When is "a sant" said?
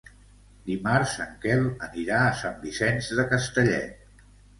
2.29-2.57